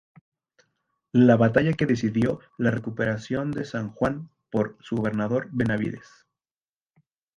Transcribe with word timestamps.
La 1.13 1.35
batalla 1.35 1.73
que 1.73 1.85
decidió 1.85 2.39
la 2.57 2.71
recuperación 2.71 3.51
de 3.51 3.65
San 3.65 3.91
Juan 3.91 4.31
por 4.49 4.75
su 4.79 4.95
gobernador 4.95 5.49
Benavídez. 5.51 6.25